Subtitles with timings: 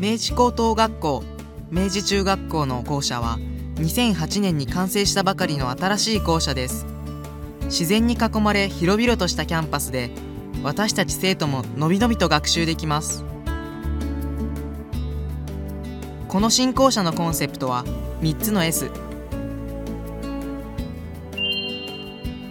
[0.00, 1.22] 明治高等学校
[1.70, 3.36] 明治中学校の校舎は
[3.74, 6.86] 2008年に完成したばかりの新しい校舎です。
[7.64, 10.10] 自然に囲まれ広々としたキャンパスで
[10.62, 13.26] 私たち生徒ものびのびと学習できます。
[16.28, 17.84] この新校舎のコンセプトは
[18.22, 18.90] 3つの S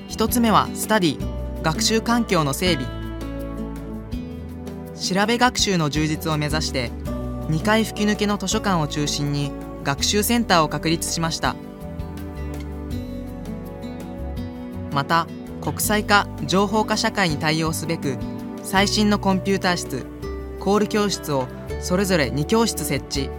[0.09, 2.87] 1つ目はスタディ学習環境の整備。
[4.95, 6.91] 調べ学習の充実を目指して
[7.49, 9.51] 2階吹き抜けの図書館を中心に
[9.83, 11.55] 学習センターを確立しました。
[14.93, 15.27] また
[15.61, 18.17] 国際化情報化社会に対応すべく
[18.63, 20.05] 最新のコンピューター室
[20.59, 21.47] コール教室を
[21.81, 23.29] それぞれ2教室設置。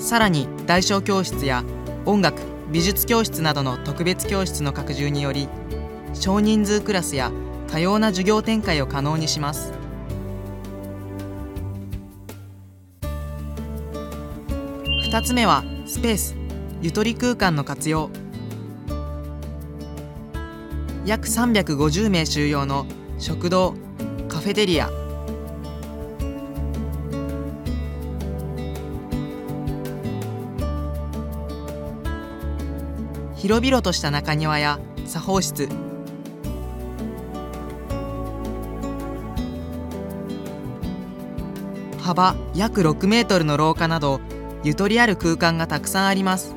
[0.00, 1.64] さらに大小教室や
[2.04, 5.48] 音楽美術教室などの特別教室の拡充により
[6.12, 7.30] 少人数クラスや
[7.68, 9.72] 多様な授業展開を可能にします。
[15.10, 16.34] 2つ目はスペース。
[16.82, 18.10] ゆとり空間の活用。
[21.06, 22.86] 約350名収容の
[23.18, 23.74] 食堂
[24.28, 24.90] カフェテリア。
[33.36, 35.83] 広々とした中庭や作法室。
[42.04, 44.20] 幅約6メートルの廊下など
[44.62, 46.54] ゆとりある空間がたくさんあります。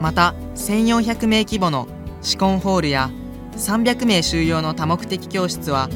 [0.00, 1.88] また1400名規模の
[2.22, 3.10] 試コンホールや
[3.56, 5.88] 300名収容の多目的教室は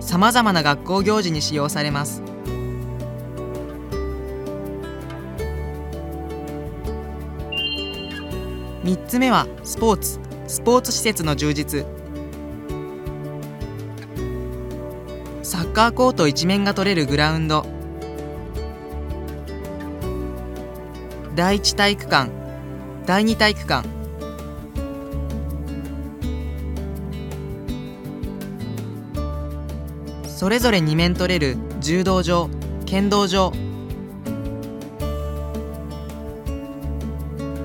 [0.00, 2.22] さまざまな学校行事に使用されます。
[8.82, 10.20] 3つ目はスポーツ。
[10.46, 12.03] スポーツ施設の充実。
[15.44, 17.66] サッカーコート一面が取れるグラウンド。
[21.34, 22.30] 第一体育館。
[23.04, 23.86] 第二体育館。
[30.26, 32.48] それぞれ2面取れる柔道場
[32.86, 33.52] 剣道場。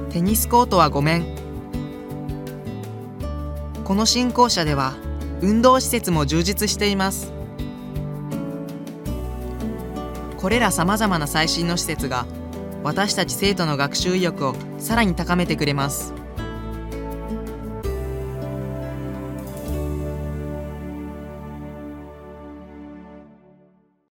[0.10, 1.26] テニスコートは5面。
[3.86, 4.98] この新校舎では
[5.42, 7.39] 運動施設も充実しています。
[10.40, 12.26] これらさまざまな最新の施設が
[12.82, 16.14] 私たち生徒の学習意欲をさらに高めてくれます。